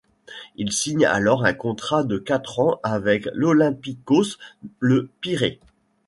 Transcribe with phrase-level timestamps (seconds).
[0.55, 4.39] Il signe alors un contrat de quatre ans avec l'Olympikos
[4.79, 5.59] Le Pirée.